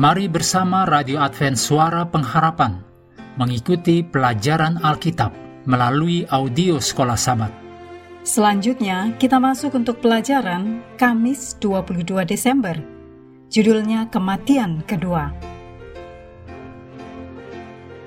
Mari 0.00 0.32
bersama 0.32 0.88
Radio 0.88 1.20
Advent 1.20 1.60
Suara 1.60 2.08
Pengharapan 2.08 2.80
mengikuti 3.36 4.00
pelajaran 4.00 4.80
Alkitab 4.80 5.28
melalui 5.68 6.24
audio 6.24 6.80
Sekolah 6.80 7.20
Sabat. 7.20 7.52
Selanjutnya, 8.24 9.12
kita 9.20 9.36
masuk 9.36 9.76
untuk 9.76 10.00
pelajaran 10.00 10.80
Kamis 10.96 11.52
22 11.60 12.16
Desember. 12.24 12.80
Judulnya 13.52 14.08
Kematian 14.08 14.80
Kedua. 14.88 15.36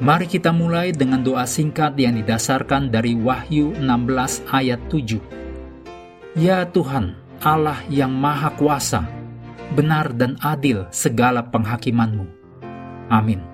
Mari 0.02 0.26
kita 0.26 0.50
mulai 0.50 0.98
dengan 0.98 1.22
doa 1.22 1.46
singkat 1.46 1.94
yang 1.94 2.18
didasarkan 2.18 2.90
dari 2.90 3.14
Wahyu 3.14 3.70
16 3.78 4.50
ayat 4.50 4.82
7. 4.90 6.42
Ya 6.42 6.66
Tuhan, 6.66 7.14
Allah 7.46 7.78
yang 7.86 8.10
Maha 8.18 8.50
Kuasa, 8.58 9.06
benar 9.72 10.12
dan 10.12 10.36
adil 10.44 10.84
segala 10.92 11.48
penghakimanmu. 11.48 12.28
Amin. 13.08 13.54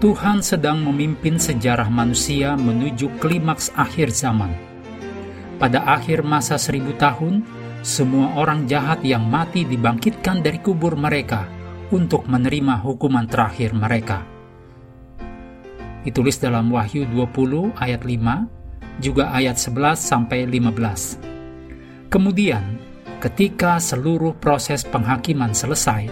Tuhan 0.00 0.40
sedang 0.40 0.80
memimpin 0.80 1.36
sejarah 1.36 1.92
manusia 1.92 2.56
menuju 2.56 3.20
klimaks 3.20 3.68
akhir 3.76 4.08
zaman. 4.16 4.48
Pada 5.60 5.84
akhir 5.84 6.24
masa 6.24 6.56
seribu 6.56 6.96
tahun, 6.96 7.44
semua 7.84 8.32
orang 8.32 8.64
jahat 8.64 9.04
yang 9.04 9.28
mati 9.28 9.68
dibangkitkan 9.68 10.40
dari 10.40 10.56
kubur 10.64 10.96
mereka 10.96 11.44
untuk 11.92 12.24
menerima 12.24 12.80
hukuman 12.80 13.28
terakhir 13.28 13.76
mereka. 13.76 14.39
Ditulis 16.00 16.40
dalam 16.40 16.72
Wahyu 16.72 17.04
20 17.12 17.76
ayat 17.76 18.02
5, 18.08 18.48
juga 19.04 19.32
ayat 19.36 19.60
11 19.60 20.00
sampai 20.00 20.48
15. 20.48 21.20
Kemudian, 22.08 22.80
ketika 23.20 23.76
seluruh 23.76 24.32
proses 24.40 24.80
penghakiman 24.84 25.52
selesai 25.52 26.08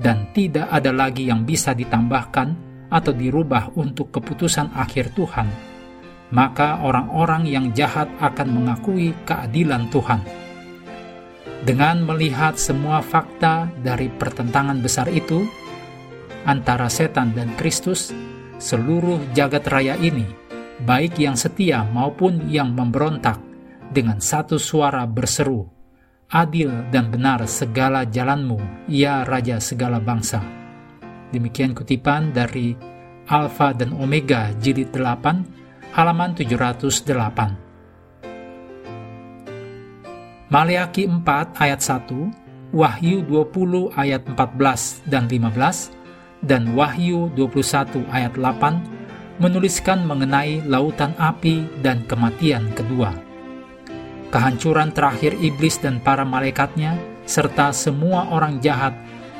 dan 0.00 0.28
tidak 0.32 0.68
ada 0.72 0.92
lagi 0.92 1.28
yang 1.28 1.44
bisa 1.44 1.76
ditambahkan 1.76 2.56
atau 2.88 3.12
dirubah 3.12 3.76
untuk 3.76 4.08
keputusan 4.08 4.72
akhir 4.72 5.12
Tuhan, 5.12 5.48
maka 6.32 6.80
orang-orang 6.82 7.46
yang 7.46 7.66
jahat 7.76 8.08
akan 8.18 8.48
mengakui 8.50 9.12
keadilan 9.28 9.86
Tuhan. 9.92 10.20
Dengan 11.66 12.04
melihat 12.06 12.56
semua 12.56 13.02
fakta 13.02 13.68
dari 13.82 14.06
pertentangan 14.08 14.78
besar 14.78 15.10
itu 15.10 15.44
antara 16.46 16.86
setan 16.86 17.34
dan 17.34 17.50
Kristus, 17.58 18.14
seluruh 18.56 19.20
jagat 19.36 19.68
raya 19.68 19.94
ini, 20.00 20.24
baik 20.84 21.20
yang 21.20 21.36
setia 21.36 21.84
maupun 21.88 22.48
yang 22.48 22.72
memberontak, 22.72 23.40
dengan 23.92 24.18
satu 24.18 24.58
suara 24.58 25.06
berseru, 25.06 25.68
"Adil 26.32 26.90
dan 26.90 27.12
benar 27.12 27.46
segala 27.46 28.02
jalanmu, 28.02 28.88
ya 28.90 29.22
Raja 29.22 29.62
segala 29.62 30.02
bangsa." 30.02 30.42
Demikian 31.30 31.74
kutipan 31.74 32.34
dari 32.34 32.74
Alfa 33.26 33.74
dan 33.74 33.94
Omega 33.94 34.54
jilid 34.62 34.94
8 34.94 35.42
halaman 35.94 36.34
708. 36.38 37.58
Maliaki 40.46 41.10
4 41.10 41.58
ayat 41.58 41.82
1, 41.82 42.30
Wahyu 42.70 43.26
20 43.26 43.90
ayat 43.98 44.22
14 44.26 45.02
dan 45.10 45.26
15, 45.26 45.90
dan 46.46 46.72
Wahyu 46.78 47.34
21 47.34 48.06
ayat 48.08 48.32
8 48.38 49.42
menuliskan 49.42 50.06
mengenai 50.06 50.64
lautan 50.64 51.12
api 51.18 51.82
dan 51.84 52.06
kematian 52.08 52.72
kedua. 52.72 53.12
Kehancuran 54.32 54.90
terakhir 54.94 55.36
iblis 55.38 55.76
dan 55.82 56.00
para 56.00 56.24
malaikatnya 56.24 56.96
serta 57.28 57.74
semua 57.74 58.30
orang 58.32 58.62
jahat 58.62 58.94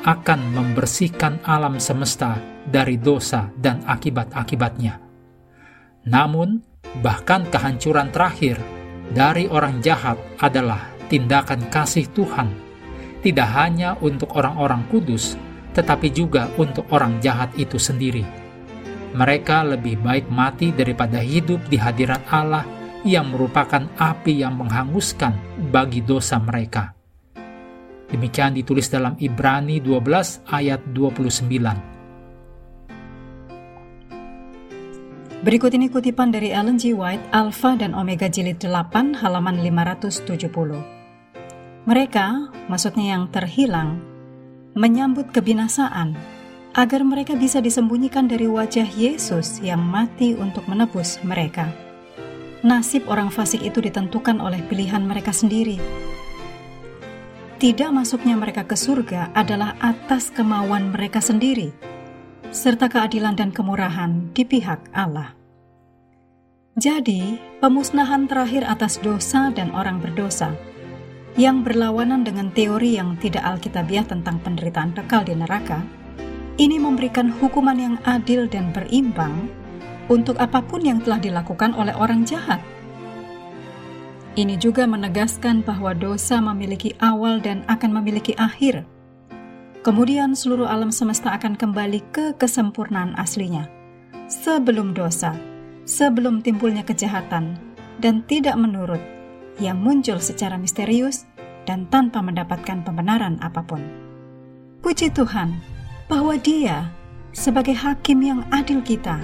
akan 0.06 0.54
membersihkan 0.54 1.42
alam 1.42 1.80
semesta 1.82 2.38
dari 2.66 2.98
dosa 2.98 3.50
dan 3.58 3.82
akibat-akibatnya. 3.82 5.02
Namun, 6.06 6.62
bahkan 7.02 7.42
kehancuran 7.50 8.14
terakhir 8.14 8.62
dari 9.10 9.50
orang 9.50 9.82
jahat 9.82 10.18
adalah 10.38 10.94
tindakan 11.10 11.66
kasih 11.66 12.06
Tuhan, 12.14 12.54
tidak 13.26 13.50
hanya 13.54 13.98
untuk 13.98 14.30
orang-orang 14.38 14.86
kudus, 14.86 15.34
tetapi 15.76 16.08
juga 16.08 16.48
untuk 16.56 16.88
orang 16.88 17.20
jahat 17.20 17.52
itu 17.60 17.76
sendiri. 17.76 18.24
Mereka 19.12 19.76
lebih 19.76 20.00
baik 20.00 20.32
mati 20.32 20.72
daripada 20.72 21.20
hidup 21.20 21.68
di 21.68 21.76
hadirat 21.76 22.24
Allah 22.32 22.64
yang 23.04 23.28
merupakan 23.28 23.84
api 24.00 24.40
yang 24.40 24.56
menghanguskan 24.56 25.36
bagi 25.68 26.00
dosa 26.00 26.40
mereka. 26.40 26.96
Demikian 28.08 28.56
ditulis 28.56 28.88
dalam 28.88 29.20
Ibrani 29.20 29.84
12 29.84 30.48
ayat 30.48 30.80
29. 30.90 31.96
Berikut 35.46 35.70
ini 35.78 35.86
kutipan 35.86 36.34
dari 36.34 36.50
Ellen 36.50 36.74
G. 36.74 36.90
White, 36.90 37.30
Alpha 37.30 37.78
dan 37.78 37.94
Omega 37.94 38.26
Jilid 38.26 38.58
8, 38.58 39.14
halaman 39.22 39.62
570. 39.62 40.82
Mereka, 41.86 42.50
maksudnya 42.66 43.14
yang 43.14 43.30
terhilang, 43.30 44.02
menyambut 44.76 45.32
kebinasaan, 45.32 46.12
agar 46.76 47.00
mereka 47.02 47.32
bisa 47.34 47.64
disembunyikan 47.64 48.28
dari 48.28 48.44
wajah 48.44 48.86
Yesus 48.86 49.64
yang 49.64 49.80
mati 49.80 50.36
untuk 50.36 50.68
menebus 50.68 51.18
mereka. 51.24 51.72
Nasib 52.60 53.08
orang 53.08 53.32
fasik 53.32 53.64
itu 53.64 53.80
ditentukan 53.80 54.36
oleh 54.38 54.60
pilihan 54.68 55.00
mereka 55.00 55.32
sendiri, 55.32 55.80
tidak 57.56 57.88
masuknya 57.88 58.36
mereka 58.36 58.68
ke 58.68 58.76
surga 58.76 59.32
adalah 59.32 59.80
atas 59.80 60.28
kemauan 60.28 60.92
mereka 60.92 61.24
sendiri, 61.24 61.72
serta 62.52 62.84
keadilan 62.92 63.32
dan 63.32 63.48
kemurahan 63.48 64.28
di 64.36 64.44
pihak 64.44 64.92
Allah. 64.92 65.32
Jadi, 66.76 67.40
pemusnahan 67.64 68.28
terakhir 68.28 68.60
atas 68.68 69.00
dosa 69.00 69.48
dan 69.56 69.72
orang 69.72 70.04
berdosa 70.04 70.52
yang 71.36 71.60
berlawanan 71.60 72.24
dengan 72.24 72.48
teori 72.52 72.96
yang 72.96 73.16
tidak 73.20 73.44
alkitabiah 73.44 74.08
tentang 74.08 74.40
penderitaan 74.40 74.96
kekal 74.96 75.24
di 75.24 75.36
neraka, 75.36 75.84
ini 76.56 76.80
memberikan 76.80 77.28
hukuman 77.28 77.76
yang 77.76 77.96
adil 78.08 78.48
dan 78.48 78.72
berimbang 78.72 79.48
untuk 80.08 80.40
apa 80.40 80.64
pun 80.64 80.80
yang 80.80 81.00
telah 81.04 81.20
dilakukan 81.20 81.76
oleh 81.76 81.92
orang 81.92 82.24
jahat– 82.24 82.60
ini 84.36 84.60
juga 84.60 84.84
menegaskan 84.84 85.64
bahwa 85.64 85.96
dosa 85.96 86.44
memiliki 86.44 86.92
awal 87.00 87.40
dan 87.40 87.64
akan 87.72 87.88
memiliki 87.96 88.36
akhir. 88.36 88.84
Kemudian 89.80 90.36
seluruh 90.36 90.68
alam 90.68 90.92
semesta 90.92 91.32
akan 91.32 91.56
kembali 91.56 92.04
ke 92.12 92.36
kesempurnaan 92.36 93.16
aslinya. 93.16 93.64
Sebelum 94.28 94.92
dosa, 94.92 95.32
sebelum 95.88 96.44
timbulnya 96.44 96.84
kejahatan, 96.84 97.56
dan 97.96 98.20
tidak 98.28 98.60
menurut, 98.60 99.00
yang 99.60 99.80
muncul 99.80 100.20
secara 100.20 100.60
misterius 100.60 101.24
dan 101.66 101.88
tanpa 101.90 102.22
mendapatkan 102.22 102.86
pembenaran 102.86 103.40
apa 103.42 103.60
pun. 103.64 103.82
Puji 104.80 105.10
Tuhan 105.10 105.56
bahwa 106.06 106.38
Dia 106.38 106.88
sebagai 107.34 107.74
hakim 107.74 108.22
yang 108.22 108.40
adil 108.54 108.80
kita, 108.80 109.18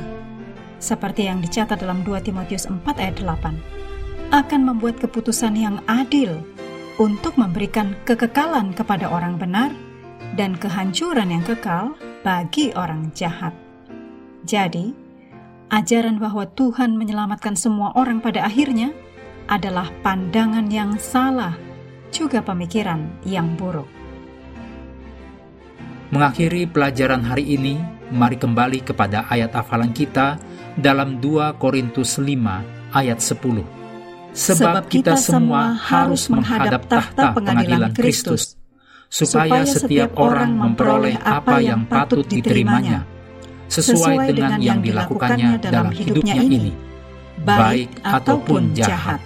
seperti 0.83 1.31
yang 1.31 1.39
dicatat 1.39 1.79
dalam 1.79 2.03
2 2.03 2.27
Timotius 2.27 2.67
4 2.67 2.83
ayat 2.99 3.17
8 3.23 4.35
akan 4.35 4.61
membuat 4.65 4.99
keputusan 4.99 5.55
yang 5.55 5.79
adil 5.87 6.41
untuk 6.97 7.37
memberikan 7.37 7.95
kekekalan 8.09 8.73
kepada 8.73 9.09
orang 9.09 9.37
benar 9.37 9.71
dan 10.35 10.57
kehancuran 10.57 11.29
yang 11.33 11.45
kekal 11.45 11.93
bagi 12.25 12.73
orang 12.73 13.13
jahat. 13.13 13.53
Jadi, 14.49 14.97
ajaran 15.71 16.19
bahwa 16.19 16.49
Tuhan 16.53 16.97
menyelamatkan 16.97 17.55
semua 17.55 17.95
orang 17.95 18.19
pada 18.19 18.45
akhirnya 18.45 18.91
adalah 19.49 19.91
pandangan 20.03 20.67
yang 20.69 20.99
salah, 20.99 21.57
juga 22.13 22.43
pemikiran 22.45 23.23
yang 23.27 23.55
buruk. 23.57 23.89
Mengakhiri 26.13 26.69
pelajaran 26.69 27.25
hari 27.25 27.57
ini, 27.57 27.81
mari 28.13 28.37
kembali 28.37 28.85
kepada 28.85 29.25
ayat 29.33 29.57
hafalan 29.57 29.97
kita 29.97 30.37
dalam 30.77 31.19
2 31.23 31.57
Korintus 31.57 32.21
5 32.21 32.93
ayat 32.93 33.19
10 33.19 33.83
sebab 34.33 34.89
kita 34.89 35.15
semua 35.21 35.77
harus 35.77 36.27
menghadap 36.33 36.89
tahta 36.89 37.37
pengadilan 37.37 37.93
Kristus, 37.93 38.57
supaya 39.13 39.69
setiap 39.69 40.17
orang 40.17 40.57
memperoleh 40.57 41.21
apa 41.21 41.61
yang 41.61 41.85
patut 41.85 42.25
diterimanya, 42.25 43.05
sesuai 43.69 44.33
dengan 44.33 44.57
yang 44.59 44.81
dilakukannya 44.81 45.61
dalam 45.61 45.93
hidupnya 45.93 46.41
ini, 46.41 46.73
baik 47.45 48.01
ataupun 48.01 48.73
jahat. 48.73 49.21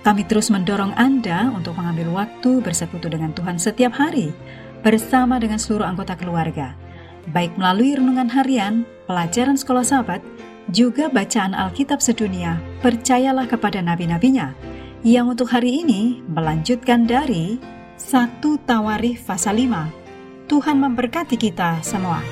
Kami 0.00 0.24
terus 0.24 0.48
mendorong 0.48 0.96
Anda 0.96 1.52
untuk 1.52 1.76
mengambil 1.76 2.08
waktu 2.24 2.64
bersekutu 2.64 3.12
dengan 3.12 3.36
Tuhan 3.36 3.60
setiap 3.60 3.92
hari, 3.92 4.32
bersama 4.80 5.36
dengan 5.36 5.60
seluruh 5.60 5.84
anggota 5.84 6.16
keluarga, 6.16 6.72
baik 7.28 7.52
melalui 7.60 7.92
renungan 7.92 8.32
harian, 8.32 8.88
pelajaran 9.04 9.60
sekolah 9.60 9.84
sahabat, 9.84 10.24
juga 10.72 11.12
bacaan 11.12 11.52
Alkitab 11.52 12.00
sedunia, 12.00 12.56
percayalah 12.80 13.44
kepada 13.44 13.84
nabi-nabinya 13.84 14.56
yang 15.04 15.32
untuk 15.32 15.52
hari 15.52 15.84
ini 15.84 16.20
melanjutkan 16.28 17.04
dari 17.04 17.60
1 17.96 18.40
Tawarikh 18.40 19.20
pasal 19.20 19.60
5. 19.60 20.48
Tuhan 20.48 20.76
memberkati 20.80 21.36
kita 21.36 21.84
semua. 21.84 22.24